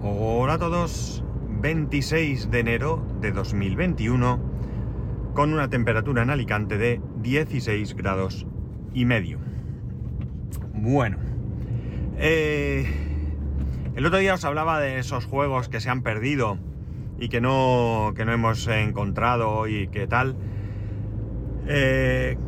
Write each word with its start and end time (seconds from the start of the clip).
Hola 0.00 0.52
a 0.52 0.58
todos, 0.58 1.24
26 1.60 2.52
de 2.52 2.60
enero 2.60 3.04
de 3.20 3.32
2021, 3.32 4.40
con 5.34 5.52
una 5.52 5.68
temperatura 5.70 6.22
en 6.22 6.30
Alicante 6.30 6.78
de 6.78 7.00
16 7.16 7.96
grados 7.96 8.46
y 8.94 9.04
medio. 9.06 9.40
Bueno, 10.72 11.16
eh, 12.16 12.86
el 13.96 14.06
otro 14.06 14.18
día 14.18 14.34
os 14.34 14.44
hablaba 14.44 14.78
de 14.78 15.00
esos 15.00 15.24
juegos 15.24 15.68
que 15.68 15.80
se 15.80 15.90
han 15.90 16.02
perdido 16.04 16.58
y 17.18 17.28
que 17.28 17.40
no, 17.40 18.12
que 18.14 18.24
no 18.24 18.32
hemos 18.32 18.68
encontrado 18.68 19.66
y 19.66 19.88
qué 19.88 20.06
tal. 20.06 20.36
Eh, 21.66 22.38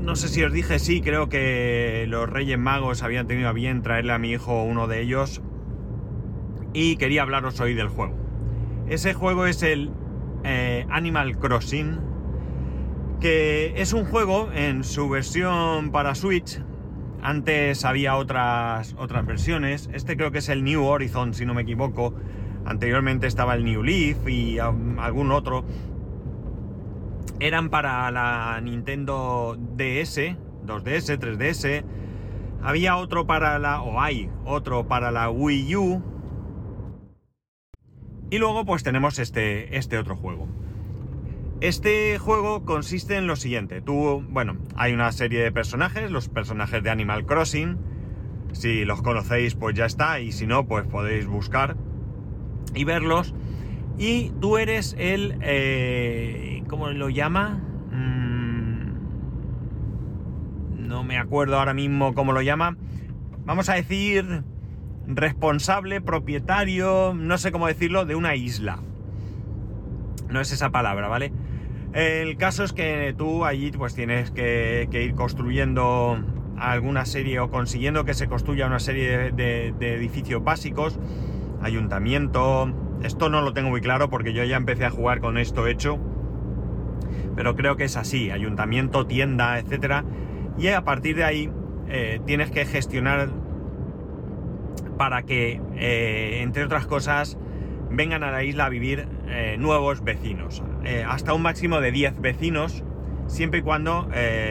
no 0.00 0.14
sé 0.14 0.28
si 0.28 0.44
os 0.44 0.52
dije, 0.52 0.78
sí, 0.78 1.00
creo 1.00 1.28
que 1.28 2.06
los 2.08 2.30
Reyes 2.30 2.56
Magos 2.56 3.02
habían 3.02 3.26
tenido 3.26 3.48
a 3.48 3.52
bien 3.52 3.82
traerle 3.82 4.12
a 4.12 4.18
mi 4.18 4.30
hijo 4.30 4.62
uno 4.62 4.86
de 4.86 5.00
ellos 5.00 5.42
y 6.78 6.96
quería 6.96 7.22
hablaros 7.22 7.58
hoy 7.58 7.74
del 7.74 7.88
juego. 7.88 8.14
Ese 8.88 9.12
juego 9.12 9.46
es 9.46 9.64
el 9.64 9.90
eh, 10.44 10.86
Animal 10.90 11.36
Crossing, 11.36 11.98
que 13.20 13.72
es 13.82 13.92
un 13.92 14.04
juego 14.04 14.52
en 14.52 14.84
su 14.84 15.08
versión 15.08 15.90
para 15.90 16.14
Switch. 16.14 16.62
Antes 17.20 17.84
había 17.84 18.14
otras, 18.14 18.94
otras 18.96 19.26
versiones. 19.26 19.90
Este 19.92 20.16
creo 20.16 20.30
que 20.30 20.38
es 20.38 20.48
el 20.48 20.62
New 20.62 20.84
Horizon, 20.84 21.34
si 21.34 21.44
no 21.44 21.52
me 21.52 21.62
equivoco. 21.62 22.14
Anteriormente 22.64 23.26
estaba 23.26 23.56
el 23.56 23.64
New 23.64 23.82
Leaf 23.82 24.28
y 24.28 24.60
algún 24.60 25.32
otro. 25.32 25.64
Eran 27.40 27.70
para 27.70 28.08
la 28.12 28.60
Nintendo 28.62 29.58
DS, 29.76 30.36
2DS, 30.64 31.18
3DS. 31.18 31.82
Había 32.62 32.96
otro 32.98 33.26
para 33.26 33.58
la... 33.58 33.82
o 33.82 34.00
hay 34.00 34.30
otro 34.44 34.86
para 34.86 35.10
la 35.10 35.28
Wii 35.28 35.74
U 35.74 36.17
y 38.30 38.38
luego 38.38 38.64
pues 38.64 38.82
tenemos 38.82 39.18
este, 39.18 39.76
este 39.76 39.98
otro 39.98 40.16
juego. 40.16 40.48
Este 41.60 42.18
juego 42.18 42.64
consiste 42.64 43.16
en 43.16 43.26
lo 43.26 43.34
siguiente. 43.34 43.80
Tú, 43.80 44.24
bueno, 44.28 44.56
hay 44.76 44.92
una 44.92 45.10
serie 45.10 45.42
de 45.42 45.50
personajes, 45.50 46.10
los 46.10 46.28
personajes 46.28 46.82
de 46.82 46.90
Animal 46.90 47.26
Crossing. 47.26 47.76
Si 48.52 48.84
los 48.84 49.02
conocéis, 49.02 49.54
pues 49.56 49.74
ya 49.74 49.86
está. 49.86 50.20
Y 50.20 50.30
si 50.30 50.46
no, 50.46 50.68
pues 50.68 50.86
podéis 50.86 51.26
buscar 51.26 51.76
y 52.74 52.84
verlos. 52.84 53.34
Y 53.98 54.30
tú 54.40 54.58
eres 54.58 54.94
el... 54.98 55.38
Eh, 55.42 56.62
¿Cómo 56.68 56.90
lo 56.90 57.08
llama? 57.08 57.60
Mm, 57.90 58.92
no 60.86 61.02
me 61.02 61.18
acuerdo 61.18 61.58
ahora 61.58 61.74
mismo 61.74 62.14
cómo 62.14 62.32
lo 62.32 62.42
llama. 62.42 62.76
Vamos 63.44 63.68
a 63.68 63.74
decir 63.74 64.44
responsable, 65.08 66.00
propietario, 66.00 67.14
no 67.14 67.38
sé 67.38 67.50
cómo 67.50 67.66
decirlo, 67.66 68.04
de 68.04 68.14
una 68.14 68.34
isla. 68.36 68.80
No 70.28 70.40
es 70.40 70.52
esa 70.52 70.70
palabra, 70.70 71.08
¿vale? 71.08 71.32
El 71.94 72.36
caso 72.36 72.64
es 72.64 72.74
que 72.74 73.14
tú 73.16 73.46
allí 73.46 73.70
pues 73.72 73.94
tienes 73.94 74.30
que, 74.30 74.86
ir 74.92 75.14
construyendo 75.14 76.22
alguna 76.58 77.06
serie 77.06 77.40
o 77.40 77.50
consiguiendo 77.50 78.04
que 78.04 78.12
se 78.14 78.28
construya 78.28 78.66
una 78.66 78.78
serie 78.78 79.32
de, 79.32 79.68
edificios 79.80 80.44
básicos, 80.44 80.98
ayuntamiento, 81.62 82.70
esto 83.02 83.30
no 83.30 83.40
lo 83.40 83.54
tengo 83.54 83.70
muy 83.70 83.80
claro 83.80 84.10
porque 84.10 84.34
yo 84.34 84.44
ya 84.44 84.56
empecé 84.56 84.84
a 84.84 84.90
jugar 84.90 85.20
con 85.20 85.38
esto 85.38 85.66
hecho, 85.66 85.98
pero 87.34 87.56
creo 87.56 87.76
que 87.76 87.84
es 87.84 87.96
así, 87.96 88.30
ayuntamiento, 88.30 89.06
tienda, 89.06 89.58
etcétera, 89.58 90.04
y 90.58 90.68
a 90.68 90.84
partir 90.84 91.16
de 91.16 91.24
ahí 91.24 91.50
eh, 91.88 92.20
tienes 92.26 92.50
que 92.50 92.66
gestionar 92.66 93.30
para 94.98 95.22
que, 95.22 95.62
eh, 95.76 96.40
entre 96.42 96.64
otras 96.64 96.86
cosas, 96.86 97.38
vengan 97.90 98.24
a 98.24 98.30
la 98.30 98.44
isla 98.44 98.66
a 98.66 98.68
vivir 98.68 99.08
eh, 99.28 99.56
nuevos 99.58 100.04
vecinos. 100.04 100.62
Eh, 100.84 101.04
hasta 101.08 101.32
un 101.32 101.40
máximo 101.40 101.80
de 101.80 101.92
10 101.92 102.20
vecinos, 102.20 102.84
siempre 103.28 103.60
y 103.60 103.62
cuando 103.62 104.08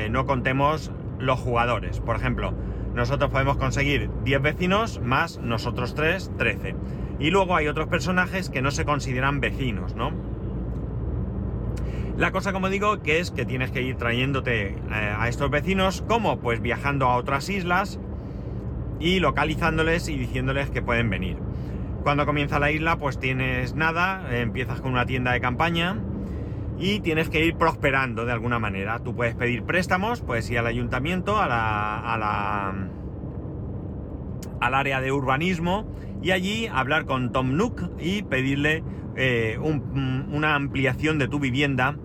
no 0.09 0.25
contemos 0.25 0.91
los 1.19 1.39
jugadores. 1.39 1.99
Por 1.99 2.15
ejemplo, 2.15 2.53
nosotros 2.93 3.29
podemos 3.31 3.57
conseguir 3.57 4.09
10 4.23 4.41
vecinos 4.41 5.01
más 5.01 5.39
nosotros 5.39 5.93
3, 5.95 6.31
13. 6.37 6.75
Y 7.19 7.31
luego 7.31 7.55
hay 7.55 7.67
otros 7.67 7.87
personajes 7.87 8.49
que 8.49 8.61
no 8.61 8.71
se 8.71 8.85
consideran 8.85 9.39
vecinos, 9.39 9.95
¿no? 9.95 10.11
La 12.17 12.31
cosa, 12.31 12.53
como 12.53 12.69
digo, 12.69 13.01
que 13.01 13.19
es 13.19 13.31
que 13.31 13.45
tienes 13.45 13.71
que 13.71 13.81
ir 13.81 13.95
trayéndote 13.95 14.75
a 14.91 15.27
estos 15.27 15.49
vecinos, 15.49 16.03
como 16.07 16.39
pues 16.39 16.61
viajando 16.61 17.07
a 17.07 17.15
otras 17.17 17.49
islas, 17.49 17.99
y 18.99 19.19
localizándoles 19.19 20.09
y 20.09 20.17
diciéndoles 20.17 20.69
que 20.69 20.81
pueden 20.81 21.09
venir. 21.09 21.37
Cuando 22.03 22.25
comienza 22.25 22.59
la 22.59 22.71
isla, 22.71 22.97
pues 22.97 23.19
tienes 23.19 23.75
nada, 23.75 24.25
empiezas 24.31 24.81
con 24.81 24.91
una 24.93 25.05
tienda 25.05 25.33
de 25.33 25.41
campaña 25.41 25.97
y 26.79 26.99
tienes 26.99 27.29
que 27.29 27.43
ir 27.43 27.55
prosperando 27.55 28.25
de 28.25 28.31
alguna 28.31 28.59
manera. 28.59 28.99
Tú 28.99 29.15
puedes 29.15 29.35
pedir 29.35 29.63
préstamos, 29.63 30.21
puedes 30.21 30.49
ir 30.49 30.59
al 30.59 30.67
ayuntamiento, 30.67 31.39
al 31.39 31.51
área 34.61 35.01
de 35.01 35.11
urbanismo 35.11 35.85
y 36.21 36.31
allí 36.31 36.67
hablar 36.67 37.05
con 37.05 37.31
Tom 37.31 37.57
Nook 37.57 37.89
y 37.99 38.23
pedirle 38.23 38.83
eh, 39.15 39.57
una 39.59 40.55
ampliación 40.55 41.19
de 41.19 41.27
tu 41.27 41.39
vivienda, 41.39 41.97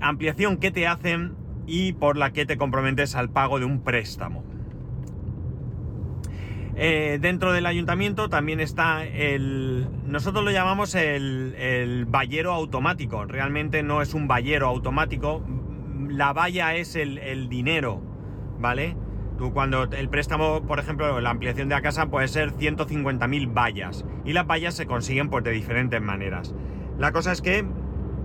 ampliación 0.00 0.58
que 0.58 0.70
te 0.70 0.86
hacen 0.86 1.34
y 1.66 1.94
por 1.94 2.16
la 2.16 2.32
que 2.32 2.46
te 2.46 2.56
comprometes 2.56 3.14
al 3.14 3.30
pago 3.30 3.58
de 3.58 3.64
un 3.64 3.80
préstamo. 3.80 4.53
Eh, 6.76 7.18
dentro 7.20 7.52
del 7.52 7.66
ayuntamiento 7.66 8.28
también 8.28 8.60
está 8.60 9.04
el... 9.04 9.86
Nosotros 10.06 10.44
lo 10.44 10.50
llamamos 10.50 10.94
el, 10.94 11.54
el 11.56 12.04
vallero 12.06 12.52
automático. 12.52 13.24
Realmente 13.24 13.82
no 13.82 14.02
es 14.02 14.14
un 14.14 14.26
vallero 14.26 14.66
automático. 14.66 15.44
La 16.08 16.32
valla 16.32 16.74
es 16.74 16.96
el, 16.96 17.48
dinero, 17.48 18.02
¿vale? 18.58 18.96
Tú 19.38 19.52
cuando 19.52 19.84
el 19.84 20.08
préstamo, 20.08 20.62
por 20.66 20.78
ejemplo, 20.78 21.20
la 21.20 21.30
ampliación 21.30 21.68
de 21.68 21.76
la 21.76 21.82
casa 21.82 22.06
puede 22.06 22.28
ser 22.28 22.52
150.000 22.52 23.54
vallas. 23.54 24.04
Y 24.24 24.32
las 24.32 24.46
vallas 24.46 24.74
se 24.74 24.86
consiguen 24.86 25.28
pues, 25.28 25.44
de 25.44 25.52
diferentes 25.52 26.00
maneras. 26.00 26.54
La 26.98 27.12
cosa 27.12 27.32
es 27.32 27.40
que 27.40 27.64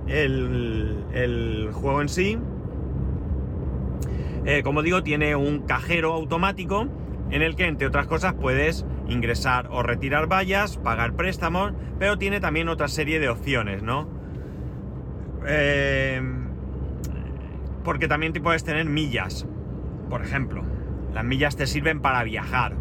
el, 0.08 1.04
el 1.14 1.70
juego 1.72 2.02
en 2.02 2.10
sí, 2.10 2.40
eh, 4.46 4.64
como 4.64 4.82
digo, 4.82 5.04
tiene 5.04 5.36
un 5.36 5.60
cajero 5.60 6.14
automático 6.14 6.88
en 7.32 7.42
el 7.42 7.56
que, 7.56 7.68
entre 7.68 7.88
otras 7.88 8.08
cosas, 8.08 8.34
puedes 8.34 8.86
ingresar 9.08 9.68
o 9.72 9.84
retirar 9.84 10.28
vallas, 10.28 10.78
pagar 10.78 11.14
préstamos, 11.14 11.74
pero 11.98 12.18
tiene 12.18 12.40
también 12.40 12.70
otra 12.70 12.88
serie 12.88 13.20
de 13.20 13.30
opciones, 13.30 13.84
¿no? 13.84 14.08
Eh, 15.46 16.22
porque 17.84 18.08
también 18.08 18.34
te 18.34 18.42
puedes 18.42 18.64
tener 18.64 18.86
millas, 18.86 19.48
por 20.10 20.24
ejemplo. 20.24 20.64
Las 21.14 21.24
millas 21.24 21.56
te 21.56 21.66
sirven 21.66 22.02
para 22.02 22.24
viajar. 22.24 22.76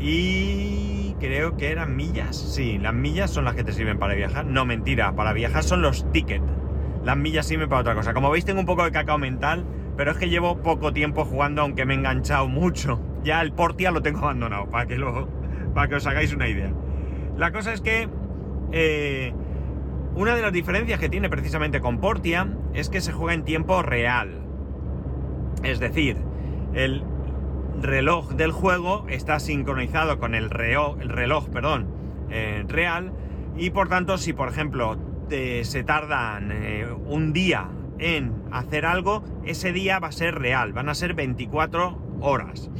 Y 0.00 1.14
creo 1.18 1.56
que 1.56 1.72
eran 1.72 1.96
millas. 1.96 2.36
Sí, 2.36 2.78
las 2.78 2.94
millas 2.94 3.30
son 3.30 3.44
las 3.44 3.54
que 3.54 3.64
te 3.64 3.72
sirven 3.72 3.98
para 3.98 4.14
viajar. 4.14 4.46
No, 4.46 4.64
mentira, 4.64 5.14
para 5.14 5.32
viajar 5.32 5.64
son 5.64 5.82
los 5.82 6.10
tickets. 6.12 6.44
Las 7.04 7.16
millas 7.16 7.46
sirven 7.46 7.68
para 7.68 7.80
otra 7.80 7.94
cosa. 7.94 8.14
Como 8.14 8.30
veis, 8.30 8.44
tengo 8.44 8.60
un 8.60 8.66
poco 8.66 8.84
de 8.84 8.92
cacao 8.92 9.18
mental 9.18 9.64
pero 9.98 10.12
es 10.12 10.16
que 10.16 10.28
llevo 10.28 10.62
poco 10.62 10.92
tiempo 10.92 11.24
jugando, 11.24 11.60
aunque 11.60 11.84
me 11.84 11.92
he 11.92 11.96
enganchado 11.96 12.46
mucho. 12.46 13.00
Ya 13.24 13.42
el 13.42 13.52
Portia 13.52 13.90
lo 13.90 14.00
tengo 14.00 14.20
abandonado, 14.20 14.70
para 14.70 14.86
que, 14.86 14.96
lo, 14.96 15.28
para 15.74 15.88
que 15.88 15.96
os 15.96 16.06
hagáis 16.06 16.32
una 16.32 16.46
idea. 16.46 16.72
La 17.36 17.50
cosa 17.50 17.72
es 17.72 17.80
que 17.80 18.08
eh, 18.70 19.34
una 20.14 20.36
de 20.36 20.42
las 20.42 20.52
diferencias 20.52 21.00
que 21.00 21.08
tiene 21.08 21.28
precisamente 21.28 21.80
con 21.80 21.98
Portia 21.98 22.46
es 22.74 22.90
que 22.90 23.00
se 23.00 23.10
juega 23.10 23.34
en 23.34 23.42
tiempo 23.42 23.82
real. 23.82 24.40
Es 25.64 25.80
decir, 25.80 26.16
el 26.74 27.02
reloj 27.82 28.34
del 28.34 28.52
juego 28.52 29.04
está 29.08 29.40
sincronizado 29.40 30.20
con 30.20 30.36
el, 30.36 30.48
reloj, 30.48 31.48
perdón, 31.48 31.88
eh, 32.30 32.64
real 32.68 33.12
y 33.56 33.70
por 33.70 33.88
tanto 33.88 34.16
si 34.16 34.32
por 34.32 34.48
ejemplo 34.48 34.96
se 35.28 35.82
tardan 35.82 36.52
eh, 36.52 36.86
un 37.06 37.32
día 37.32 37.68
en 37.98 38.34
hacer 38.50 38.86
algo, 38.86 39.24
ese 39.44 39.72
día 39.72 39.98
va 39.98 40.08
a 40.08 40.12
ser 40.12 40.36
real, 40.36 40.72
van 40.72 40.88
a 40.88 40.94
ser 40.94 41.14
24 41.14 42.18
horas. 42.20 42.70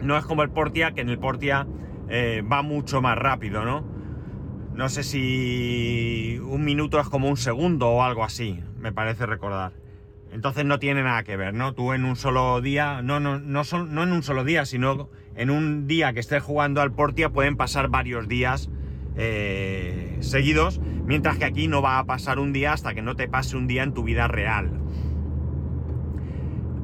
No 0.00 0.16
es 0.16 0.24
como 0.24 0.42
el 0.42 0.50
Portia, 0.50 0.92
que 0.92 1.00
en 1.00 1.10
el 1.10 1.18
Portia 1.18 1.66
eh, 2.08 2.42
va 2.50 2.62
mucho 2.62 3.00
más 3.02 3.16
rápido, 3.16 3.64
¿no? 3.64 3.84
No 4.74 4.88
sé 4.88 5.02
si 5.02 6.40
un 6.42 6.64
minuto 6.64 6.98
es 7.00 7.08
como 7.08 7.28
un 7.28 7.36
segundo 7.36 7.88
o 7.88 8.02
algo 8.02 8.24
así, 8.24 8.60
me 8.78 8.92
parece 8.92 9.26
recordar. 9.26 9.72
Entonces 10.32 10.64
no 10.64 10.78
tiene 10.78 11.02
nada 11.02 11.24
que 11.24 11.36
ver, 11.36 11.54
¿no? 11.54 11.74
Tú 11.74 11.92
en 11.92 12.04
un 12.04 12.16
solo 12.16 12.60
día, 12.60 13.02
no, 13.02 13.20
no, 13.20 13.38
no, 13.38 13.62
no 13.64 14.02
en 14.02 14.12
un 14.12 14.22
solo 14.22 14.44
día, 14.44 14.64
sino 14.64 15.10
en 15.34 15.50
un 15.50 15.86
día 15.86 16.12
que 16.12 16.20
estés 16.20 16.42
jugando 16.42 16.80
al 16.80 16.92
Portia 16.92 17.30
pueden 17.30 17.56
pasar 17.56 17.88
varios 17.88 18.28
días 18.28 18.70
eh, 19.16 20.16
seguidos, 20.20 20.80
mientras 21.04 21.38
que 21.38 21.44
aquí 21.44 21.68
no 21.68 21.82
va 21.82 21.98
a 21.98 22.04
pasar 22.04 22.38
un 22.38 22.52
día 22.52 22.72
hasta 22.72 22.94
que 22.94 23.02
no 23.02 23.16
te 23.16 23.28
pase 23.28 23.56
un 23.56 23.66
día 23.66 23.82
en 23.82 23.92
tu 23.92 24.02
vida 24.02 24.28
real. 24.28 24.80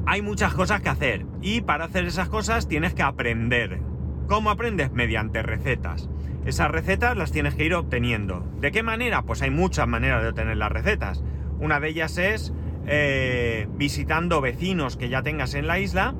Hay 0.06 0.22
muchas 0.22 0.54
cosas 0.54 0.80
que 0.80 0.88
hacer 0.88 1.26
y 1.42 1.62
para 1.62 1.86
hacer 1.86 2.04
esas 2.04 2.28
cosas 2.28 2.68
tienes 2.68 2.94
que 2.94 3.02
aprender. 3.02 3.80
¿Cómo 4.28 4.50
aprendes? 4.50 4.92
Mediante 4.92 5.42
recetas. 5.42 6.08
Esas 6.44 6.70
recetas 6.70 7.16
las 7.16 7.32
tienes 7.32 7.54
que 7.54 7.64
ir 7.64 7.74
obteniendo. 7.74 8.44
¿De 8.60 8.70
qué 8.70 8.82
manera? 8.82 9.22
Pues 9.22 9.42
hay 9.42 9.50
muchas 9.50 9.88
maneras 9.88 10.22
de 10.22 10.28
obtener 10.28 10.56
las 10.56 10.70
recetas. 10.70 11.24
Una 11.58 11.80
de 11.80 11.88
ellas 11.88 12.18
es 12.18 12.52
eh, 12.86 13.66
visitando 13.74 14.40
vecinos 14.40 14.96
que 14.96 15.08
ya 15.08 15.22
tengas 15.22 15.54
en 15.54 15.66
la 15.66 15.80
isla, 15.80 16.14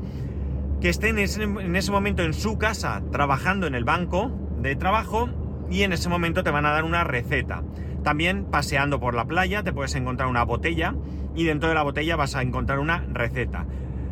que 0.80 0.88
estén 0.88 1.18
en 1.18 1.76
ese 1.76 1.92
momento 1.92 2.24
en 2.24 2.34
su 2.34 2.58
casa 2.58 3.02
trabajando 3.12 3.68
en 3.68 3.76
el 3.76 3.84
banco 3.84 4.32
de 4.60 4.74
trabajo 4.74 5.28
y 5.70 5.82
en 5.82 5.92
ese 5.92 6.08
momento 6.08 6.42
te 6.42 6.50
van 6.50 6.66
a 6.66 6.70
dar 6.70 6.84
una 6.84 7.04
receta. 7.04 7.62
También 8.02 8.44
paseando 8.44 9.00
por 9.00 9.14
la 9.14 9.26
playa 9.26 9.62
te 9.62 9.72
puedes 9.72 9.94
encontrar 9.94 10.28
una 10.28 10.44
botella 10.44 10.94
y 11.34 11.44
dentro 11.44 11.68
de 11.68 11.74
la 11.74 11.82
botella 11.82 12.16
vas 12.16 12.36
a 12.36 12.42
encontrar 12.42 12.78
una 12.78 13.04
receta. 13.12 13.66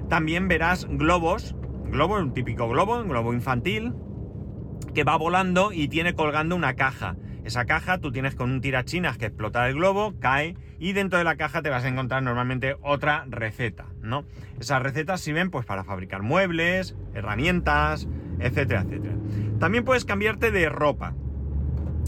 También 0.09 0.49
verás 0.49 0.87
globos, 0.91 1.55
globo, 1.87 2.19
un 2.19 2.35
típico 2.35 2.69
globo, 2.69 3.01
un 3.01 3.09
globo 3.09 3.33
infantil, 3.33 3.95
que 4.95 5.05
va 5.05 5.17
volando 5.17 5.73
y 5.73 5.89
tiene 5.89 6.15
colgando 6.15 6.57
una 6.57 6.75
caja. 6.75 7.17
Esa 7.45 7.67
caja 7.67 7.99
tú 7.99 8.11
tienes 8.11 8.35
con 8.35 8.51
un 8.51 8.61
tirachinas 8.61 9.19
que 9.19 9.27
explota 9.27 9.69
el 9.69 9.75
globo, 9.75 10.15
cae 10.19 10.57
y 10.79 10.93
dentro 10.93 11.19
de 11.19 11.25
la 11.25 11.37
caja 11.37 11.63
te 11.63 11.69
vas 11.69 11.85
a 11.85 11.89
encontrar 11.89 12.23
normalmente 12.23 12.77
otra 12.83 13.27
receta, 13.29 13.87
¿no? 14.01 14.25
Esas 14.59 14.83
recetas 14.83 15.21
sirven 15.21 15.51
pues 15.51 15.67
para 15.67 15.85
fabricar 15.85 16.23
muebles, 16.23 16.97
herramientas, 17.15 18.09
etcétera, 18.39 18.83
etcétera. 18.83 19.15
También 19.61 19.85
puedes 19.85 20.05
cambiarte 20.05 20.51
de 20.51 20.69
ropa. 20.69 21.15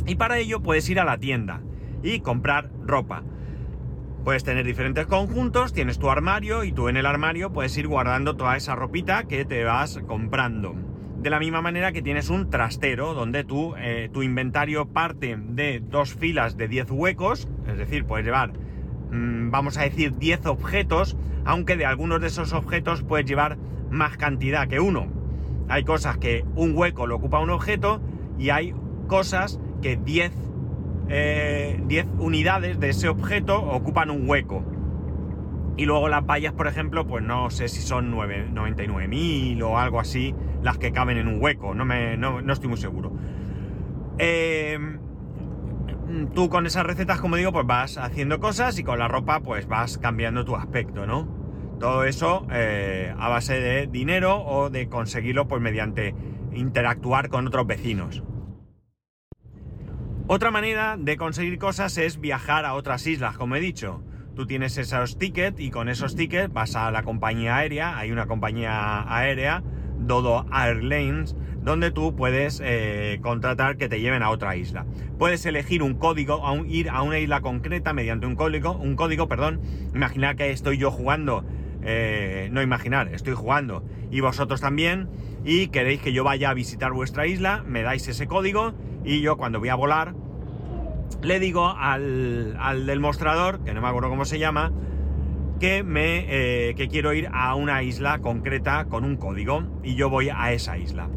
Y 0.05 0.17
para 0.17 0.39
ello 0.39 0.61
puedes 0.61 0.89
ir 0.91 1.01
a 1.01 1.05
la 1.05 1.19
tienda 1.19 1.61
y 2.03 2.21
comprar 2.21 2.71
ropa. 2.85 3.23
Puedes 4.25 4.43
tener 4.43 4.67
diferentes 4.67 5.07
conjuntos, 5.07 5.73
tienes 5.73 6.01
tu 6.01 6.11
armario 6.11 6.65
y 6.65 6.73
tú 6.73 6.89
en 6.89 6.97
el 6.97 7.07
armario 7.07 7.53
puedes 7.53 7.77
ir 7.79 7.87
guardando 7.87 8.37
toda 8.37 8.57
esa 8.57 8.75
ropita 8.75 9.25
que 9.25 9.45
te 9.45 9.63
vas 9.63 10.01
comprando. 10.07 10.75
De 11.19 11.31
la 11.31 11.39
misma 11.39 11.63
manera 11.63 11.93
que 11.93 12.03
tienes 12.03 12.29
un 12.29 12.51
trastero 12.51 13.15
donde 13.15 13.45
tú, 13.45 13.75
eh, 13.79 14.11
tu 14.13 14.23
inventario 14.23 14.87
parte 14.87 15.37
de 15.39 15.81
dos 15.81 16.15
filas 16.15 16.57
de 16.57 16.69
10 16.69 16.91
huecos, 16.91 17.49
es 17.69 17.79
decir, 17.79 18.05
puedes 18.05 18.27
llevar, 18.27 18.53
mm, 19.13 19.51
vamos 19.51 19.79
a 19.79 19.83
decir, 19.83 20.17
10 20.17 20.47
objetos, 20.47 21.17
aunque 21.45 21.77
de 21.77 21.87
algunos 21.87 22.21
de 22.21 22.27
esos 22.27 22.53
objetos 22.53 23.03
puedes 23.03 23.27
llevar 23.27 23.59
más 23.91 24.17
cantidad 24.17 24.69
que 24.69 24.81
uno. 24.81 25.07
Hay 25.69 25.85
cosas 25.85 26.19
que 26.19 26.45
un 26.55 26.77
hueco 26.77 27.07
lo 27.07 27.17
ocupa 27.17 27.39
un 27.41 27.51
objeto 27.51 28.01
y 28.39 28.51
hay 28.51 28.75
cosas 29.07 29.61
que 29.87 29.97
10 29.97 30.33
eh, 31.09 32.05
unidades 32.19 32.81
de 32.81 32.89
ese 32.89 33.09
objeto 33.09 33.63
ocupan 33.63 34.11
un 34.11 34.29
hueco. 34.29 34.65
Y 35.77 35.85
luego 35.85 36.09
las 36.09 36.27
vallas, 36.27 36.55
por 36.55 36.67
ejemplo, 36.67 37.07
pues 37.07 37.23
no 37.23 37.51
sé 37.51 37.69
si 37.69 37.83
son 37.83 38.13
99.000 38.13 39.63
o 39.63 39.79
algo 39.79 40.01
así 40.01 40.35
las 40.61 40.79
que 40.79 40.91
caben 40.91 41.19
en 41.19 41.29
un 41.29 41.41
hueco, 41.41 41.73
no, 41.73 41.85
me, 41.85 42.17
no, 42.17 42.41
estoy 42.53 42.69
muy 42.69 42.79
seguro. 42.79 43.13
Eh, 44.19 44.77
tú 46.35 46.49
con 46.49 46.67
esas 46.67 46.85
recetas, 46.85 47.21
como 47.21 47.37
digo, 47.37 47.53
pues 47.53 47.65
vas 47.65 47.97
haciendo 47.97 48.41
cosas 48.41 48.77
y 48.81 48.83
con 48.83 48.99
la 48.99 49.07
ropa 49.07 49.39
pues 49.39 49.69
vas 49.69 49.99
cambiando 49.99 50.45
tu 50.45 50.57
aspecto, 50.57 51.07
¿no? 51.07 51.29
Todo 51.79 52.03
eso 52.03 52.45
eh, 52.51 53.15
a 53.17 53.29
base 53.29 53.61
de 53.61 53.87
dinero 53.87 54.43
o 54.45 54.69
de 54.69 54.89
conseguirlo 54.89 55.47
pues 55.47 55.63
mediante 55.63 56.13
interactuar 56.53 57.29
con 57.29 57.47
otros 57.47 57.69
vecinos. 57.69 58.25
Otra 60.29 60.51
manera 60.51 60.97
de 60.99 61.17
conseguir 61.17 61.57
cosas 61.57 61.97
es 61.99 62.21
viajar 62.21 62.65
a 62.65 62.75
otras 62.75 63.07
islas, 63.07 63.37
como 63.37 63.55
he 63.55 63.61
dicho. 63.61 64.03
Tú 64.35 64.45
tienes 64.45 64.77
esos 64.77 65.19
tickets 65.19 65.61
y 65.61 65.71
con 65.71 65.89
esos 65.89 66.17
tickets 66.17 66.53
vas 66.53 66.75
a 66.75 66.91
la 66.91 67.05
compañía 67.05 67.59
aérea, 67.59 67.97
hay 67.97 68.11
una 68.11 68.27
compañía 68.27 69.05
aérea, 69.07 69.63
Dodo 70.01 70.45
Airlines, 70.53 71.37
donde 71.63 71.93
tú 71.93 72.17
puedes 72.17 72.61
eh, 72.65 73.21
contratar 73.23 73.77
que 73.77 73.89
te 73.89 74.01
lleven 74.01 74.25
a 74.25 74.31
otra 74.31 74.57
isla. 74.57 74.85
Puedes 75.17 75.47
elegir 75.47 75.81
un 75.81 75.95
código, 75.95 76.43
ir 76.67 76.91
a 76.91 77.03
una 77.03 77.21
isla 77.21 77.41
concreta 77.41 77.93
mediante 77.93 78.27
un 78.27 78.35
código, 78.35 78.73
un 78.73 78.97
código, 78.97 79.29
perdón. 79.29 79.61
Imaginar 79.95 80.35
que 80.35 80.51
estoy 80.51 80.77
yo 80.77 80.91
jugando, 80.91 81.45
eh, 81.83 82.49
no 82.51 82.63
imaginar, 82.63 83.15
estoy 83.15 83.35
jugando 83.35 83.85
y 84.11 84.21
vosotros 84.21 84.61
también 84.61 85.09
y 85.45 85.69
queréis 85.69 86.01
que 86.01 86.13
yo 86.13 86.25
vaya 86.25 86.51
a 86.51 86.55
visitar 86.55 86.93
vuestra 86.93 87.29
isla, 87.29 87.63
me 87.65 87.83
dais 87.83 88.09
ese 88.09 88.27
código 88.27 88.75
y 89.07 89.23
yo 89.23 89.39
cuando 89.39 89.61
voy 89.61 89.71
a 89.71 89.75
volar 89.77 90.15
le 91.23 91.41
digo 91.41 91.69
al, 91.69 92.87
del 92.87 93.01
mostrador, 93.01 93.65
que 93.65 93.73
no 93.73 93.81
me 93.81 93.89
acuerdo 93.89 94.09
cómo 94.09 94.25
se 94.25 94.39
llama, 94.39 94.73
que, 95.61 95.83
me, 95.83 96.27
eh, 96.29 96.75
que 96.75 96.89
quiero 96.89 97.13
ir 97.15 97.29
a 97.33 97.55
una 97.55 97.83
isla 97.83 98.19
concreta 98.19 98.87
con 98.87 99.05
un 99.05 99.17
código 99.17 99.63
y 99.83 99.95
yo 99.95 100.11
voy 100.11 100.29
a 100.29 100.53
esa 100.53 100.77
isla. 100.77 101.09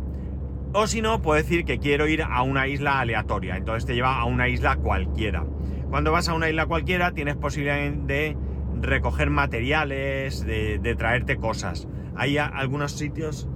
O 0.71 0.87
si 0.87 1.01
no, 1.01 1.21
puedo 1.21 1.41
decir 1.41 1.65
que 1.65 1.79
quiero 1.79 2.07
ir 2.07 2.21
a 2.23 2.41
una 2.43 2.67
isla 2.67 2.99
aleatoria, 2.99 3.57
entonces 3.57 3.85
te 3.85 3.95
lleva 3.95 4.19
a 4.19 4.25
una 4.25 4.47
isla 4.47 4.77
cualquiera. 4.77 5.43
Cuando 5.89 6.11
vas 6.11 6.29
a 6.29 6.35
una 6.35 6.47
isla 6.47 6.67
cualquiera 6.67 7.11
tienes 7.11 7.35
posibilidad 7.35 7.91
de 7.91 8.37
recoger 8.79 9.31
materiales, 9.31 10.45
de, 10.45 10.77
de 10.79 10.95
traerte 10.95 11.37
cosas. 11.37 11.87
Hay 12.15 12.37
algunos 12.37 12.91
sitios, 12.91 13.48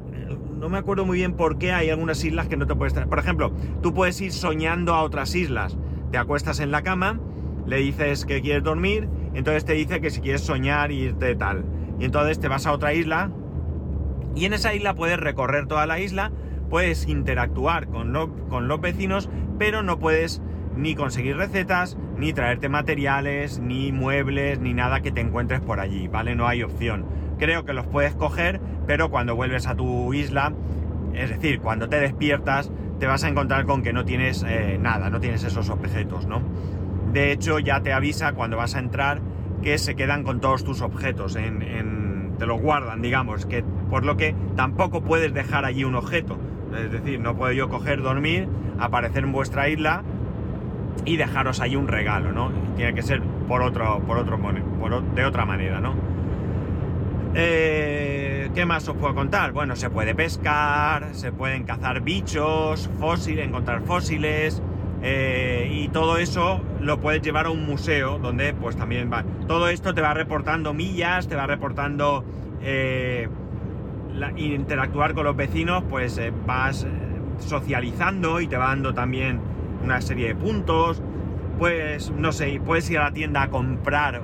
no 0.64 0.70
me 0.70 0.78
acuerdo 0.78 1.06
muy 1.06 1.18
bien 1.18 1.34
por 1.34 1.58
qué 1.58 1.74
hay 1.74 1.90
algunas 1.90 2.24
islas 2.24 2.48
que 2.48 2.56
no 2.56 2.66
te 2.66 2.74
puedes. 2.74 2.94
Por 2.94 3.20
ejemplo, 3.20 3.52
tú 3.82 3.94
puedes 3.94 4.22
ir 4.22 4.32
soñando 4.32 4.94
a 4.94 5.04
otras 5.04 5.36
islas. 5.36 5.78
Te 6.10 6.18
acuestas 6.18 6.62
en 6.62 6.72
la 6.72 6.84
cama, 6.84 7.20
le 7.68 7.80
dices 7.80 8.24
que 8.24 8.42
quieres 8.42 8.64
dormir, 8.64 9.10
entonces 9.34 9.66
te 9.66 9.74
dice 9.74 10.00
que 10.00 10.10
si 10.10 10.22
quieres 10.22 10.40
soñar 10.40 10.94
irte 10.94 11.36
tal. 11.36 11.66
Y 12.00 12.06
entonces 12.06 12.40
te 12.40 12.48
vas 12.48 12.66
a 12.66 12.72
otra 12.72 12.94
isla 12.94 13.30
y 14.36 14.46
en 14.46 14.54
esa 14.54 14.74
isla 14.74 14.96
puedes 14.96 15.20
recorrer 15.20 15.68
toda 15.68 15.86
la 15.86 16.00
isla, 16.00 16.32
puedes 16.70 17.10
interactuar 17.10 17.90
con, 17.90 18.14
con 18.48 18.70
los 18.70 18.80
vecinos, 18.80 19.30
pero 19.60 19.84
no 19.84 20.00
puedes 20.00 20.42
ni 20.78 20.96
conseguir 20.96 21.36
recetas, 21.36 21.98
ni 22.18 22.32
traerte 22.32 22.70
materiales, 22.70 23.60
ni 23.60 23.92
muebles, 23.92 24.62
ni 24.62 24.74
nada 24.74 25.02
que 25.02 25.12
te 25.12 25.20
encuentres 25.20 25.60
por 25.60 25.82
allí, 25.82 26.08
¿vale? 26.08 26.36
No 26.36 26.48
hay 26.48 26.64
opción 26.64 27.04
creo 27.38 27.66
que 27.66 27.74
los 27.74 27.86
puedes 27.86 28.16
coger, 28.16 28.60
pero 28.88 29.10
cuando 29.10 29.36
vuelves 29.36 29.68
a 29.68 29.76
tu 29.76 30.14
isla, 30.14 30.54
es 31.14 31.30
decir, 31.30 31.60
cuando 31.60 31.90
te 31.90 32.00
despiertas, 32.00 32.72
te 33.00 33.08
vas 33.08 33.24
a 33.24 33.30
encontrar 33.30 33.66
con 33.66 33.84
que 33.84 33.94
no 33.94 34.06
tienes 34.06 34.44
eh, 34.48 34.78
nada, 34.80 35.10
no 35.10 35.20
tienes 35.20 35.44
esos 35.44 35.70
objetos, 35.70 36.26
¿no? 36.26 36.42
De 37.12 37.32
hecho, 37.32 37.60
ya 37.60 37.82
te 37.82 37.94
avisa 37.94 38.34
cuando 38.34 38.58
vas 38.58 38.76
a 38.76 38.80
entrar 38.80 39.22
que 39.62 39.78
se 39.78 39.96
quedan 39.96 40.24
con 40.24 40.40
todos 40.42 40.64
tus 40.64 40.82
objetos, 40.82 41.36
en, 41.36 42.34
te 42.38 42.46
los 42.46 42.60
guardan, 42.60 43.02
digamos, 43.02 43.46
que 43.46 43.64
por 43.90 44.04
lo 44.04 44.18
que 44.18 44.36
tampoco 44.56 45.02
puedes 45.02 45.34
dejar 45.34 45.66
allí 45.66 45.84
un 45.84 45.96
objeto. 45.96 46.38
Es 46.76 46.92
decir, 46.92 47.20
no 47.20 47.36
puedo 47.36 47.54
yo 47.54 47.70
coger, 47.70 48.02
dormir, 48.02 48.48
aparecer 48.80 49.24
en 49.24 49.32
vuestra 49.32 49.70
isla 49.70 50.04
y 51.06 51.18
dejaros 51.18 51.62
ahí 51.62 51.76
un 51.76 51.88
regalo, 51.88 52.32
¿no? 52.32 52.52
Tiene 52.76 52.94
que 52.96 53.04
ser 53.04 53.22
por 53.48 53.62
otro, 53.62 54.00
por 54.08 54.18
otro, 54.18 54.40
por, 54.40 55.04
de 55.14 55.26
otra 55.26 55.46
manera, 55.46 55.80
¿no? 55.80 55.94
Eh, 57.36 58.52
¿Qué 58.54 58.66
más 58.66 58.88
os 58.88 58.96
puedo 58.96 59.16
contar? 59.16 59.54
Bueno, 59.54 59.76
se 59.76 59.90
puede 59.90 60.14
pescar, 60.14 61.10
se 61.14 61.32
pueden 61.32 61.64
cazar 61.64 62.02
bichos, 62.02 62.90
fósiles, 63.00 63.48
encontrar 63.48 63.82
fósiles, 63.82 64.62
eh, 65.02 65.68
y 65.74 65.88
todo 65.88 66.18
eso 66.18 66.62
lo 66.80 67.00
puedes 67.00 67.24
llevar 67.24 67.48
a 67.48 67.50
un 67.50 67.66
museo 67.66 68.20
donde 68.20 68.54
pues 68.54 68.76
también 68.76 69.12
va. 69.12 69.24
Todo 69.48 69.70
esto 69.70 69.96
te 69.96 70.02
va 70.02 70.14
reportando 70.14 70.74
millas, 70.76 71.28
te 71.28 71.36
va 71.36 71.48
reportando 71.48 72.24
eh, 72.62 73.28
interactuar 74.38 75.16
con 75.16 75.24
los 75.24 75.36
vecinos, 75.36 75.84
pues 75.90 76.22
vas 76.46 76.86
socializando 77.40 78.42
y 78.42 78.48
te 78.48 78.58
va 78.58 78.68
dando 78.68 78.94
también 78.94 79.40
una 79.84 80.02
serie 80.02 80.28
de 80.28 80.36
puntos. 80.36 81.02
Pues 81.58 82.12
no 82.12 82.32
sé, 82.32 82.62
puedes 82.64 82.90
ir 82.92 83.00
a 83.00 83.06
la 83.06 83.12
tienda 83.12 83.44
a 83.44 83.50
comprar 83.50 84.22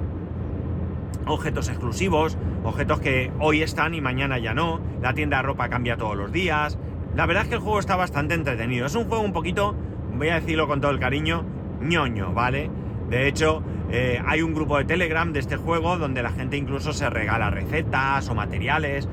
objetos 1.26 1.70
exclusivos, 1.70 2.38
objetos 2.64 3.00
que 3.00 3.32
hoy 3.40 3.62
están 3.62 3.94
y 3.94 4.02
mañana 4.02 4.38
ya 4.40 4.54
no, 4.54 4.80
la 5.02 5.14
tienda 5.14 5.38
de 5.38 5.44
ropa 5.44 5.70
cambia 5.70 5.98
todos 5.98 6.16
los 6.16 6.32
días. 6.32 6.78
La 7.16 7.26
verdad 7.26 7.44
es 7.44 7.50
que 7.50 7.56
el 7.56 7.62
juego 7.62 7.80
está 7.80 7.96
bastante 7.96 8.34
entretenido, 8.34 8.86
es 8.86 8.96
un 8.96 9.06
juego 9.06 9.24
un 9.24 9.34
poquito, 9.34 9.76
voy 10.16 10.30
a 10.30 10.36
decirlo 10.36 10.68
con 10.68 10.82
todo 10.82 10.92
el 10.92 11.00
cariño, 11.00 11.44
ñoño, 11.82 12.34
¿vale? 12.34 12.70
De 13.10 13.28
hecho, 13.28 13.64
eh, 13.92 14.22
hay 14.26 14.42
un 14.42 14.54
grupo 14.54 14.78
de 14.78 14.86
Telegram 14.86 15.34
de 15.34 15.40
este 15.40 15.58
juego 15.58 15.98
donde 15.98 16.22
la 16.22 16.32
gente 16.32 16.58
incluso 16.58 16.94
se 16.94 17.10
regala 17.10 17.50
recetas 17.50 18.30
o 18.30 18.36
materiales 18.36 19.10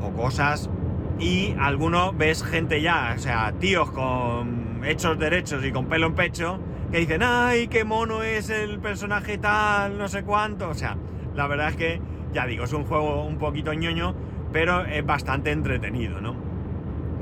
o 0.00 0.10
cosas 0.12 0.70
y 1.18 1.54
alguno 1.58 2.12
ves 2.12 2.44
gente 2.44 2.80
ya, 2.80 3.14
o 3.16 3.18
sea, 3.18 3.52
tíos 3.58 3.90
con 3.90 4.82
hechos 4.84 5.18
derechos 5.18 5.64
y 5.64 5.72
con 5.72 5.86
pelo 5.86 6.06
en 6.06 6.14
pecho 6.14 6.60
que 6.90 6.98
dicen, 6.98 7.22
ay, 7.24 7.66
qué 7.66 7.82
mono 7.82 8.22
es 8.22 8.50
el 8.50 8.78
personaje 8.78 9.38
tal, 9.38 9.98
no 9.98 10.06
sé 10.06 10.22
cuánto, 10.22 10.68
o 10.68 10.74
sea, 10.74 10.96
la 11.34 11.46
verdad 11.46 11.68
es 11.70 11.76
que, 11.76 12.00
ya 12.32 12.46
digo, 12.46 12.64
es 12.64 12.72
un 12.72 12.84
juego 12.84 13.24
un 13.24 13.38
poquito 13.38 13.72
ñoño, 13.72 14.14
pero 14.52 14.84
es 14.84 15.04
bastante 15.04 15.50
entretenido, 15.50 16.20
¿no? 16.20 16.36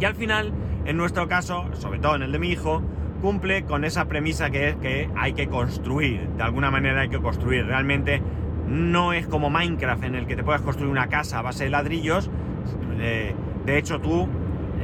Y 0.01 0.05
al 0.05 0.15
final, 0.15 0.53
en 0.85 0.97
nuestro 0.97 1.29
caso, 1.29 1.67
sobre 1.75 1.99
todo 1.99 2.17
en 2.17 2.23
el 2.23 2.33
de 2.33 2.39
mi 2.39 2.51
hijo, 2.51 2.83
cumple 3.21 3.65
con 3.65 3.85
esa 3.85 4.07
premisa 4.07 4.51
que 4.51 4.71
es 4.71 4.77
que 4.77 5.09
hay 5.17 5.33
que 5.33 5.49
construir, 5.49 6.29
de 6.37 6.43
alguna 6.43 6.71
manera 6.71 7.03
hay 7.03 7.09
que 7.09 7.21
construir. 7.21 7.65
Realmente 7.67 8.21
no 8.67 9.13
es 9.13 9.27
como 9.27 9.49
Minecraft 9.49 10.05
en 10.05 10.15
el 10.15 10.27
que 10.27 10.37
te 10.37 10.43
puedes 10.43 10.63
construir 10.63 10.91
una 10.91 11.09
casa 11.09 11.39
a 11.39 11.43
base 11.43 11.65
de 11.65 11.71
ladrillos. 11.71 12.31
Eh, 12.99 13.35
de 13.65 13.79
hecho, 13.79 14.01
tú 14.01 14.29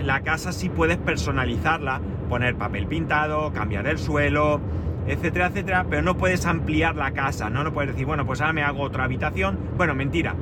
la 0.05 0.21
casa 0.21 0.53
sí 0.53 0.69
puedes 0.69 0.99
personalizarla, 0.99 2.01
poner 2.29 2.57
papel 2.57 2.87
pintado, 2.87 3.53
cambiar 3.53 3.87
el 3.87 3.99
suelo, 3.99 4.61
etcétera, 5.09 5.47
etcétera, 5.47 5.87
pero 5.89 6.03
no 6.03 6.17
puedes 6.17 6.45
ampliar 6.47 6.95
la 6.95 7.13
casa, 7.13 7.49
¿no? 7.51 7.65
No 7.65 7.73
puedes 7.73 7.93
decir, 7.93 8.07
bueno, 8.07 8.27
pues 8.27 8.41
ahora 8.41 8.53
me 8.53 8.63
hago 8.63 8.83
otra 8.83 9.05
habitación. 9.05 9.59
Bueno, 9.77 9.95
mentira. 9.95 10.35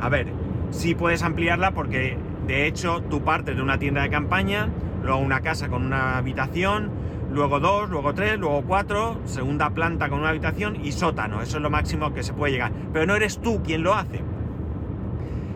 A 0.00 0.08
ver, 0.08 0.28
sí 0.70 0.94
puedes 0.94 1.22
ampliarla 1.22 1.72
porque 1.72 2.16
de 2.46 2.66
hecho 2.66 3.02
tú 3.02 3.22
partes 3.22 3.56
de 3.56 3.62
una 3.62 3.78
tienda 3.78 4.02
de 4.02 4.10
campaña, 4.10 4.68
luego 5.02 5.18
una 5.18 5.40
casa 5.40 5.68
con 5.68 5.86
una 5.86 6.18
habitación, 6.18 6.90
luego 7.32 7.60
dos, 7.60 7.88
luego 7.88 8.14
tres, 8.14 8.38
luego 8.38 8.62
cuatro, 8.62 9.20
segunda 9.24 9.70
planta 9.70 10.08
con 10.08 10.20
una 10.20 10.28
habitación 10.28 10.84
y 10.84 10.92
sótano. 10.92 11.40
Eso 11.40 11.56
es 11.56 11.62
lo 11.62 11.70
máximo 11.70 12.12
que 12.12 12.22
se 12.22 12.34
puede 12.34 12.52
llegar. 12.52 12.72
Pero 12.92 13.06
no 13.06 13.16
eres 13.16 13.40
tú 13.40 13.62
quien 13.62 13.82
lo 13.82 13.94
hace. 13.94 14.22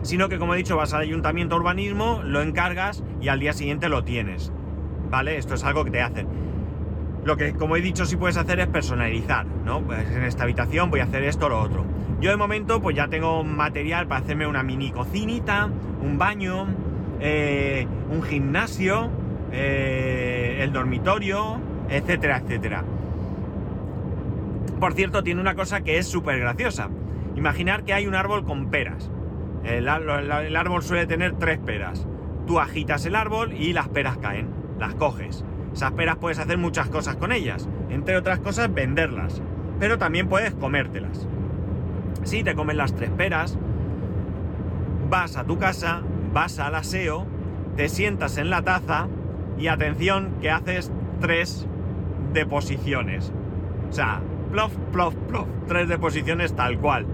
Sino 0.01 0.29
que, 0.29 0.37
como 0.37 0.53
he 0.53 0.57
dicho, 0.57 0.77
vas 0.77 0.93
al 0.93 1.01
ayuntamiento 1.01 1.55
urbanismo, 1.55 2.21
lo 2.23 2.41
encargas 2.41 3.03
y 3.21 3.27
al 3.27 3.39
día 3.39 3.53
siguiente 3.53 3.89
lo 3.89 4.03
tienes. 4.03 4.51
¿Vale? 5.09 5.37
Esto 5.37 5.53
es 5.53 5.63
algo 5.63 5.83
que 5.83 5.91
te 5.91 6.01
hacen. 6.01 6.27
Lo 7.25 7.37
que, 7.37 7.53
como 7.53 7.75
he 7.75 7.81
dicho, 7.81 8.05
sí 8.05 8.17
puedes 8.17 8.37
hacer 8.37 8.59
es 8.59 8.67
personalizar, 8.67 9.47
¿no? 9.65 9.81
Pues 9.81 10.07
en 10.11 10.23
esta 10.23 10.43
habitación 10.43 10.91
voy 10.91 10.99
a 10.99 11.05
hacer 11.05 11.23
esto 11.23 11.47
o 11.47 11.49
lo 11.49 11.59
otro. 11.59 11.83
Yo 12.21 12.29
de 12.29 12.37
momento, 12.37 12.79
pues 12.81 12.95
ya 12.95 13.07
tengo 13.07 13.43
material 13.43 14.07
para 14.07 14.21
hacerme 14.21 14.45
una 14.45 14.61
mini 14.61 14.91
cocinita, 14.91 15.67
un 16.03 16.19
baño, 16.19 16.67
eh, 17.19 17.87
un 18.11 18.21
gimnasio, 18.21 19.09
eh, 19.51 20.59
el 20.61 20.71
dormitorio, 20.71 21.59
etcétera, 21.89 22.37
etcétera. 22.37 22.83
Por 24.79 24.93
cierto, 24.93 25.23
tiene 25.23 25.41
una 25.41 25.55
cosa 25.55 25.81
que 25.81 25.97
es 25.97 26.07
súper 26.07 26.39
graciosa. 26.39 26.89
Imaginar 27.35 27.85
que 27.85 27.93
hay 27.93 28.05
un 28.05 28.13
árbol 28.13 28.45
con 28.45 28.69
peras. 28.69 29.09
El, 29.63 29.87
el, 29.87 30.55
árbol 30.55 30.83
suele 30.83 31.07
tener 31.07 31.33
tres 31.39 31.57
peras. 31.57 32.05
Tú 32.45 32.59
agitas 32.59 33.03
el 33.07 33.15
árbol 33.15 33.53
y 33.53 33.73
las 33.73 33.89
peras 33.89 34.17
caen. 34.19 34.47
Las 34.77 34.93
coges. 34.93 35.43
Esas 35.75 35.91
peras 35.91 36.15
puedes 36.15 36.39
hacer 36.39 36.57
muchas 36.57 36.87
cosas 36.87 37.17
con 37.17 37.33
ellas. 37.33 37.67
Entre 37.89 38.15
otras 38.15 38.39
cosas, 38.39 38.73
venderlas. 38.73 39.41
Pero 39.77 39.97
también 39.97 40.29
puedes 40.29 40.55
comértelas. 40.55 41.27
Si 42.23 42.45
te 42.45 42.55
comes 42.55 42.77
las 42.77 42.95
tres 42.95 43.09
peras, 43.09 43.57
vas 45.09 45.35
a 45.35 45.43
tu 45.43 45.59
casa, 45.59 46.01
vas 46.33 46.59
al 46.59 46.75
aseo, 46.75 47.27
te 47.75 47.89
sientas 47.89 48.37
en 48.37 48.49
la 48.49 48.61
taza 48.61 49.07
y 49.57 49.67
atención 49.67 50.35
que 50.39 50.49
haces 50.49 50.93
tres 51.19 51.67
deposiciones. 52.31 53.33
O 53.89 53.91
sea, 53.91 54.21
plof, 54.53 54.73
plof, 54.93 55.13
plof, 55.27 55.47
tres 55.67 55.89
deposiciones 55.89 56.55
tal 56.55 56.79
cual. 56.79 57.05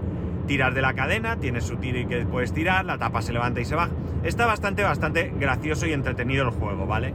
Tiras 0.46 0.72
de 0.72 0.82
la 0.82 0.94
cadena, 0.94 1.36
tienes 1.38 1.64
su 1.64 1.78
tiro 1.78 1.98
y 1.98 2.06
que 2.06 2.24
puedes 2.26 2.52
tirar, 2.52 2.84
la 2.84 2.96
tapa 2.96 3.22
se 3.22 3.32
levanta 3.32 3.60
y 3.60 3.64
se 3.64 3.74
baja. 3.74 3.90
Está 4.22 4.46
bastante, 4.46 4.84
bastante 4.84 5.34
gracioso 5.36 5.84
y 5.86 5.92
entretenido 5.92 6.44
el 6.44 6.50
juego, 6.50 6.86
¿vale? 6.86 7.12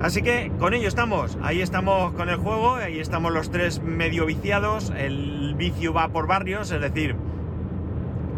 Así 0.00 0.22
que 0.22 0.52
con 0.60 0.74
ello 0.74 0.86
estamos, 0.86 1.36
ahí 1.42 1.60
estamos 1.60 2.12
con 2.12 2.28
el 2.28 2.36
juego, 2.36 2.76
ahí 2.76 3.00
estamos 3.00 3.32
los 3.32 3.50
tres 3.50 3.82
medio 3.82 4.26
viciados, 4.26 4.92
el 4.96 5.54
vicio 5.56 5.92
va 5.92 6.08
por 6.08 6.28
barrios, 6.28 6.70
es 6.70 6.80
decir, 6.80 7.16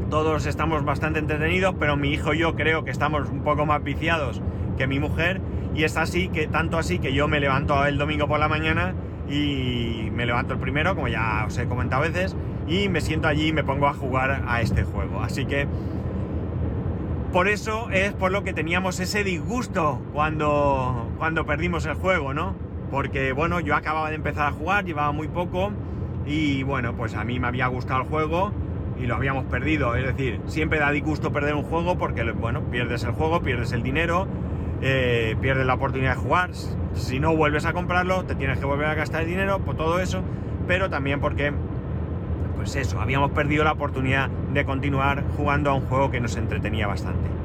todos 0.09 0.47
estamos 0.47 0.85
bastante 0.87 1.19
entretenidos, 1.19 1.75
pero 1.79 1.99
mi 1.99 2.13
hijo 2.13 2.33
y 2.33 2.39
yo 2.39 2.57
creo 2.57 2.83
que 2.83 2.91
estamos 2.91 3.29
un 3.29 3.43
poco 3.45 3.67
más 3.67 3.85
viciados 3.85 4.41
que 4.79 4.87
mi 4.87 4.99
mujer 4.99 5.43
y 5.75 5.85
es 5.85 5.99
así 5.99 6.29
que, 6.29 6.47
tanto 6.49 6.79
así 6.79 6.99
que 6.99 7.13
yo 7.13 7.29
me 7.29 7.41
levanto 7.41 7.85
el 7.85 7.99
domingo 7.99 8.27
por 8.27 8.41
la 8.41 8.49
mañana 8.49 8.95
y 9.29 10.09
me 10.15 10.25
levanto 10.25 10.55
el 10.55 10.61
primero, 10.61 10.95
como 10.95 11.09
ya 11.09 11.45
os 11.47 11.59
he 11.59 11.67
comentado 11.67 12.03
a 12.03 12.09
veces, 12.09 12.35
y 12.67 12.89
me 12.89 13.03
siento 13.03 13.29
allí 13.29 13.49
y 13.49 13.53
me 13.53 13.65
pongo 13.65 13.87
a 13.87 13.93
jugar 13.93 14.45
a 14.49 14.63
este 14.63 14.83
juego. 14.83 15.21
Así 15.21 15.45
que 15.45 15.69
por 17.33 17.49
eso 17.49 17.89
es 17.91 18.13
por 18.13 18.33
lo 18.33 18.43
que 18.43 18.53
teníamos 18.53 18.99
ese 18.99 19.23
disgusto 19.23 20.01
cuando, 20.13 21.10
cuando 21.21 21.45
perdimos 21.45 21.85
el 21.85 21.93
juego, 21.97 22.33
¿no? 22.33 22.55
Porque 22.91 23.33
bueno, 23.33 23.61
yo 23.61 23.77
acababa 23.77 24.09
de 24.09 24.17
empezar 24.17 24.47
a 24.47 24.53
jugar, 24.53 24.87
llevaba 24.87 25.13
muy 25.13 25.29
poco 25.29 25.71
y 26.25 26.63
bueno, 26.63 26.95
pues 26.97 27.15
a 27.15 27.25
mí 27.25 27.39
me 27.39 27.47
había 27.47 27.67
gustado 27.67 28.01
el 28.01 28.09
juego 28.09 28.53
y 28.99 29.05
lo 29.05 29.17
habíamos 29.17 29.45
perdido. 29.45 29.95
Es 29.97 30.07
decir, 30.07 30.41
siempre 30.47 30.79
da 30.79 30.91
disgusto 30.91 31.31
perder 31.31 31.57
un 31.57 31.65
juego 31.65 31.99
porque, 31.99 32.23
bueno, 32.33 32.63
pierdes 32.71 33.05
el 33.05 33.11
juego, 33.11 33.43
pierdes 33.43 33.73
el 33.73 33.83
dinero, 33.83 34.29
eh, 34.81 35.37
pierdes 35.43 35.67
la 35.67 35.75
oportunidad 35.75 36.15
de 36.15 36.23
jugar. 36.23 36.55
Si 36.95 37.21
no 37.21 37.37
vuelves 37.37 37.67
a 37.67 37.75
comprarlo, 37.75 38.25
te 38.25 38.35
tienes 38.35 38.59
que 38.59 38.65
volver 38.65 38.87
a 38.87 38.95
gastar 38.95 39.21
el 39.21 39.29
dinero, 39.29 39.59
por 39.59 39.77
todo 39.77 40.01
eso, 40.01 40.23
pero 40.67 40.89
también 40.89 41.21
porque, 41.21 41.53
pues 42.57 42.75
eso, 42.77 42.99
habíamos 42.99 43.33
perdido 43.33 43.63
la 43.63 43.73
oportunidad 43.73 44.31
de 44.55 44.65
continuar 44.65 45.23
jugando 45.37 45.69
a 45.69 45.75
un 45.75 45.83
juego 45.83 46.11
que 46.11 46.19
nos 46.19 46.35
entretenía 46.37 46.87
bastante. 46.87 47.40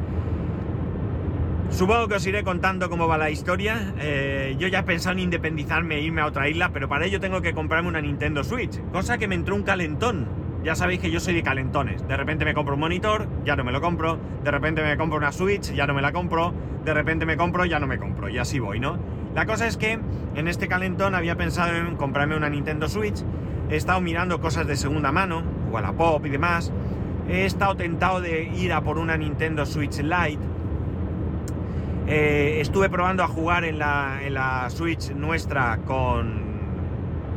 Supongo 1.69 2.07
que 2.07 2.15
os 2.15 2.25
iré 2.25 2.43
contando 2.43 2.89
cómo 2.89 3.07
va 3.07 3.17
la 3.17 3.29
historia. 3.29 3.93
Eh, 3.99 4.55
yo 4.57 4.67
ya 4.67 4.79
he 4.79 4.83
pensado 4.83 5.13
en 5.13 5.19
independizarme 5.19 5.95
e 5.95 6.01
irme 6.01 6.21
a 6.21 6.27
otra 6.27 6.47
isla, 6.47 6.71
pero 6.71 6.87
para 6.87 7.05
ello 7.05 7.19
tengo 7.19 7.41
que 7.41 7.53
comprarme 7.53 7.89
una 7.89 8.01
Nintendo 8.01 8.43
Switch, 8.43 8.79
cosa 8.91 9.17
que 9.17 9.27
me 9.27 9.35
entró 9.35 9.55
un 9.55 9.63
calentón 9.63 10.45
ya 10.65 10.73
sabéis 10.73 10.99
que 10.99 11.11
yo 11.11 11.19
soy 11.19 11.35
de 11.35 11.43
calentones. 11.43 12.07
De 12.07 12.17
repente 12.17 12.43
me 12.43 12.55
compro 12.55 12.73
un 12.73 12.79
monitor, 12.79 13.27
ya 13.45 13.55
no 13.55 13.63
me 13.63 13.71
lo 13.71 13.81
compro. 13.81 14.17
De 14.43 14.49
repente 14.49 14.81
me 14.81 14.97
compro 14.97 15.19
una 15.19 15.31
Switch, 15.31 15.71
ya 15.71 15.85
no 15.85 15.93
me 15.93 16.01
la 16.01 16.11
compro. 16.11 16.55
De 16.83 16.91
repente 16.91 17.27
me 17.27 17.37
compro, 17.37 17.65
ya 17.65 17.79
no 17.79 17.85
me 17.85 17.99
compro. 17.99 18.29
Y 18.29 18.39
así 18.39 18.57
voy, 18.57 18.79
¿no? 18.79 18.97
La 19.35 19.45
cosa 19.45 19.67
es 19.67 19.77
que 19.77 19.99
en 20.33 20.47
este 20.47 20.67
calentón 20.67 21.13
había 21.13 21.37
pensado 21.37 21.75
en 21.75 21.95
comprarme 21.97 22.35
una 22.35 22.49
Nintendo 22.49 22.89
Switch. 22.89 23.23
He 23.69 23.75
estado 23.75 24.01
mirando 24.01 24.41
cosas 24.41 24.65
de 24.65 24.75
segunda 24.75 25.11
mano, 25.11 25.43
Wallapop 25.69 26.25
y 26.25 26.29
demás. 26.29 26.73
He 27.29 27.45
estado 27.45 27.75
tentado 27.75 28.19
de 28.19 28.45
ir 28.45 28.73
a 28.73 28.81
por 28.81 28.97
una 28.97 29.17
Nintendo 29.17 29.67
Switch 29.67 29.99
Lite. 29.99 30.39
Eh, 32.07 32.59
estuve 32.61 32.89
probando 32.89 33.23
a 33.23 33.27
jugar 33.27 33.65
en 33.65 33.79
la, 33.79 34.19
en 34.21 34.35
la 34.35 34.69
Switch 34.69 35.11
nuestra 35.11 35.79
con, 35.85 36.43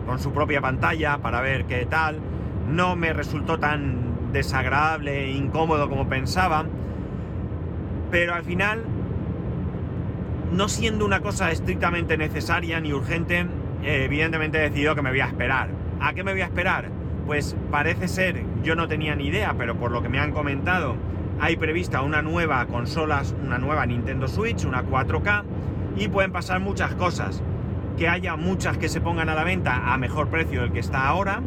con 0.07 0.19
su 0.19 0.33
propia 0.33 0.61
pantalla 0.61 1.19
para 1.19 1.41
ver 1.41 1.65
qué 1.65 1.87
tal 1.87 2.21
no 2.69 2.95
me 2.95 3.15
resultó 3.15 3.59
tan 3.59 4.33
desagradable 4.33 5.25
e 5.25 5.31
incómodo 5.31 5.89
como 5.89 6.07
pensaba, 6.07 6.67
pero 8.11 8.35
al 8.35 8.45
final, 8.45 8.85
no 10.53 10.69
siendo 10.69 11.07
una 11.07 11.21
cosa 11.21 11.51
estrictamente 11.51 12.19
necesaria 12.19 12.79
ni 12.81 12.93
urgente, 12.93 13.47
evidentemente 13.83 14.59
he 14.59 14.63
decidido 14.63 14.95
que 14.95 15.03
me 15.03 15.11
voy 15.11 15.21
a 15.21 15.27
esperar. 15.27 15.71
¿A 16.01 16.13
qué 16.13 16.23
me 16.25 16.33
voy 16.33 16.43
a 16.43 16.47
esperar? 16.47 16.91
Pues 17.27 17.57
parece 17.71 18.07
ser, 18.09 18.43
yo 18.63 18.75
no 18.75 18.87
tenía 18.87 19.15
ni 19.15 19.29
idea, 19.29 19.55
pero 19.57 19.77
por 19.77 19.91
lo 19.91 20.03
que 20.03 20.09
me 20.09 20.19
han 20.19 20.33
comentado, 20.33 20.97
hay 21.41 21.57
prevista 21.57 22.03
una 22.03 22.23
nueva 22.23 22.67
consola, 22.67 23.23
una 23.45 23.59
nueva 23.59 23.87
Nintendo 23.87 24.29
Switch, 24.29 24.65
una 24.65 24.83
4K, 24.83 25.45
y 25.97 26.09
pueden 26.09 26.33
pasar 26.33 26.61
muchas 26.61 26.95
cosas. 26.95 27.43
Que 27.97 28.09
haya 28.09 28.37
muchas 28.37 28.79
que 28.79 28.89
se 28.89 29.01
pongan 29.01 29.29
a 29.29 29.35
la 29.35 29.45
venta 29.45 29.93
a 29.93 29.99
mejor 29.99 30.29
precio 30.29 30.63
del 30.63 30.73
que 30.73 30.81
está 30.81 31.07
ahora, 31.07 31.41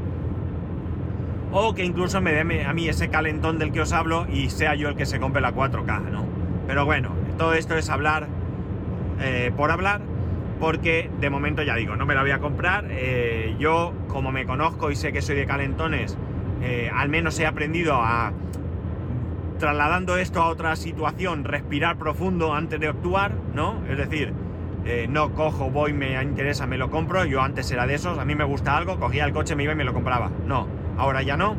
o 1.52 1.74
que 1.74 1.84
incluso 1.84 2.22
me 2.22 2.32
dé 2.32 2.64
a 2.64 2.74
mí 2.74 2.88
ese 2.88 3.10
calentón 3.10 3.60
del 3.60 3.72
que 3.72 3.82
os 3.82 3.92
hablo 3.92 4.26
y 4.32 4.50
sea 4.50 4.76
yo 4.76 4.90
el 4.90 4.96
que 4.96 5.06
se 5.06 5.20
compre 5.20 5.42
la 5.42 5.54
4K, 5.54 6.10
¿no? 6.10 6.26
Pero 6.68 6.86
bueno, 6.86 7.12
todo 7.38 7.54
esto 7.54 7.76
es 7.76 7.90
hablar 7.90 8.28
eh, 9.20 9.52
por 9.56 9.72
hablar, 9.72 10.02
porque 10.60 11.10
de 11.20 11.30
momento 11.30 11.64
ya 11.64 11.76
digo, 11.76 11.96
no 11.96 12.06
me 12.06 12.16
la 12.16 12.22
voy 12.22 12.32
a 12.32 12.40
comprar. 12.40 12.86
Eh, 12.90 13.56
yo, 13.60 13.94
como 14.08 14.32
me 14.32 14.46
conozco 14.46 14.92
y 14.92 14.96
sé 14.96 15.12
que 15.12 15.22
soy 15.22 15.36
de 15.36 15.46
calentones, 15.46 16.18
eh, 16.62 16.90
al 16.94 17.10
menos 17.10 17.40
he 17.40 17.46
aprendido 17.46 17.96
a, 17.96 18.32
trasladando 19.62 20.18
esto 20.18 20.42
a 20.42 20.48
otra 20.48 20.76
situación, 20.76 21.44
respirar 21.44 21.96
profundo 21.96 22.56
antes 22.56 22.80
de 22.80 22.88
actuar, 22.88 23.32
¿no? 23.54 23.76
Es 23.88 23.96
decir, 23.96 24.34
no 25.10 25.34
cojo, 25.36 25.70
voy, 25.70 25.94
me 25.94 26.20
interesa, 26.20 26.66
me 26.66 26.80
lo 26.80 26.90
compro. 26.90 27.26
Yo 27.26 27.44
antes 27.44 27.70
era 27.70 27.86
de 27.86 27.94
esos, 27.94 28.18
a 28.18 28.26
mí 28.26 28.34
me 28.34 28.44
gusta 28.44 28.76
algo, 28.76 29.00
cogía 29.00 29.24
el 29.24 29.34
coche, 29.34 29.56
me 29.56 29.64
iba 29.64 29.74
y 29.74 29.76
me 29.76 29.84
lo 29.84 29.94
compraba. 29.94 30.32
No, 30.48 30.68
ahora 30.98 31.22
ya 31.22 31.38
no. 31.38 31.56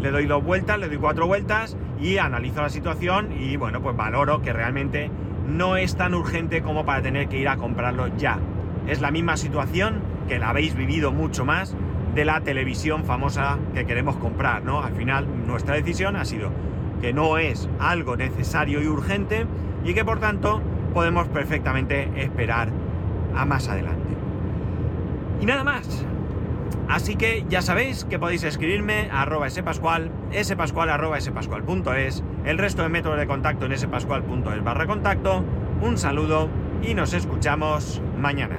Le 0.00 0.12
doy 0.12 0.26
dos 0.26 0.44
vueltas, 0.44 0.78
le 0.78 0.86
doy 0.86 0.98
cuatro 0.98 1.26
vueltas 1.26 1.76
y 2.00 2.18
analizo 2.18 2.62
la 2.62 2.68
situación 2.68 3.32
y 3.36 3.56
bueno, 3.56 3.82
pues 3.82 3.96
valoro 3.96 4.40
que 4.40 4.52
realmente 4.52 5.10
no 5.48 5.76
es 5.76 5.96
tan 5.96 6.14
urgente 6.14 6.62
como 6.62 6.84
para 6.84 7.02
tener 7.02 7.28
que 7.28 7.38
ir 7.38 7.48
a 7.48 7.56
comprarlo 7.56 8.16
ya. 8.16 8.38
Es 8.86 9.00
la 9.00 9.10
misma 9.10 9.36
situación 9.36 10.02
que 10.28 10.38
la 10.38 10.50
habéis 10.50 10.76
vivido 10.76 11.10
mucho 11.10 11.44
más 11.44 11.74
de 12.14 12.24
la 12.24 12.42
televisión 12.42 13.02
famosa 13.02 13.58
que 13.74 13.86
queremos 13.86 14.16
comprar, 14.18 14.62
¿no? 14.62 14.84
Al 14.84 14.92
final 14.92 15.26
nuestra 15.48 15.74
decisión 15.74 16.14
ha 16.14 16.24
sido 16.24 16.50
que 17.00 17.12
no 17.12 17.38
es 17.38 17.68
algo 17.78 18.16
necesario 18.16 18.82
y 18.82 18.86
urgente 18.86 19.46
y 19.84 19.94
que 19.94 20.04
por 20.04 20.20
tanto 20.20 20.60
podemos 20.92 21.28
perfectamente 21.28 22.08
esperar 22.16 22.70
a 23.34 23.44
más 23.44 23.68
adelante. 23.68 24.14
Y 25.40 25.46
nada 25.46 25.64
más, 25.64 26.06
Así 26.88 27.16
que 27.16 27.44
ya 27.48 27.62
sabéis 27.62 28.04
que 28.04 28.18
podéis 28.18 28.44
escribirme 28.44 29.08
a 29.10 29.22
arroba 29.22 29.48
spascual, 29.48 30.10
spascual 30.42 30.90
arroba 30.90 31.18
el 31.18 32.58
resto 32.58 32.82
de 32.82 32.88
métodos 32.88 33.18
de 33.18 33.26
contacto 33.26 33.66
en 33.66 33.78
spascual.es 33.78 34.62
barra 34.62 34.86
contacto. 34.86 35.42
Un 35.80 35.96
saludo 35.96 36.48
y 36.82 36.94
nos 36.94 37.14
escuchamos 37.14 38.02
mañana. 38.18 38.58